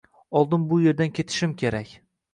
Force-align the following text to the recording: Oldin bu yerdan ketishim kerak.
Oldin 0.39 0.63
bu 0.71 0.79
yerdan 0.85 1.11
ketishim 1.19 1.55
kerak. 1.63 1.93